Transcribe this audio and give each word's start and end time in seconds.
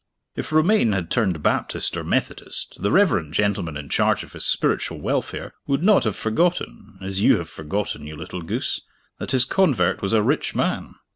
If 0.35 0.51
Romayne 0.51 0.93
had 0.93 1.11
turned 1.11 1.43
Baptist 1.43 1.95
or 1.95 2.03
Methodist, 2.03 2.81
the 2.81 2.89
reverend 2.89 3.35
gentleman 3.35 3.77
in 3.77 3.87
charge 3.87 4.23
of 4.23 4.33
his 4.33 4.45
spiritual 4.45 4.99
welfare 4.99 5.53
would 5.67 5.83
not 5.83 6.05
have 6.05 6.15
forgotten 6.15 6.97
as 7.03 7.21
you 7.21 7.37
have 7.37 7.49
forgotten, 7.51 8.07
you 8.07 8.15
little 8.15 8.41
goose 8.41 8.81
that 9.19 9.29
his 9.29 9.45
convert 9.45 10.01
was 10.01 10.13
a 10.13 10.23
rich 10.23 10.55
man. 10.55 10.95